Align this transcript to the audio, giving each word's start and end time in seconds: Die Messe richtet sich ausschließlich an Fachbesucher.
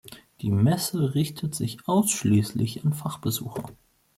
Die 0.41 0.49
Messe 0.49 1.13
richtet 1.13 1.53
sich 1.53 1.87
ausschließlich 1.87 2.83
an 2.83 2.93
Fachbesucher. 2.93 3.69